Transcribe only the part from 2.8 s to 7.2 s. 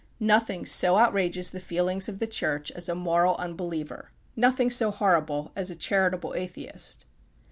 a moral unbeliever nothing so horrible as a charitable Atheist.